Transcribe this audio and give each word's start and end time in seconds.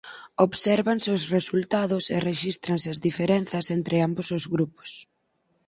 Obsérvanse 0.45 1.09
os 1.17 1.23
resultados 1.35 2.03
e 2.15 2.17
rexístranse 2.29 2.87
as 2.93 3.01
diferenzas 3.07 3.65
entre 3.77 3.95
ambos 4.07 4.27
os 4.37 4.45
grupos. 4.53 4.89